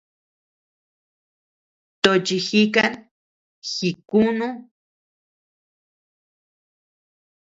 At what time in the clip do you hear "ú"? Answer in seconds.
4.55-4.59